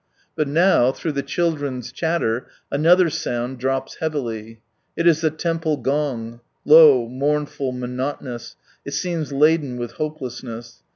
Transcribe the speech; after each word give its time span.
But 0.35 0.47
now, 0.47 0.91
through 0.91 1.11
the 1.11 1.21
children's 1.21 1.91
chatter, 1.91 2.47
another 2.71 3.07
sound 3.11 3.59
drops 3.59 3.97
heavily. 3.97 4.61
It 4.97 5.05
is 5.05 5.21
the 5.21 5.29
Temple_ 5.29 5.77
1; 5.85 6.39
low, 6.65 7.07
mournful, 7.07 7.71
monotonous, 7.71 8.55
it 8.83 8.95
seems 8.95 9.31
laden 9.31 9.77
with 9.77 9.91
hopelessness. 9.91 10.81